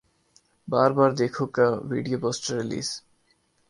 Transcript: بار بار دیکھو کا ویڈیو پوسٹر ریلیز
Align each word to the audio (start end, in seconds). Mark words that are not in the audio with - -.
بار 0.67 0.89
بار 0.97 1.11
دیکھو 1.19 1.45
کا 1.55 1.67
ویڈیو 1.89 2.17
پوسٹر 2.21 2.51
ریلیز 2.57 2.89